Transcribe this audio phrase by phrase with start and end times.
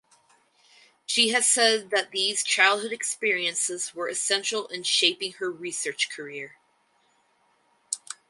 [1.05, 6.55] She has said that these childhood experiences were essential in shaping her research career.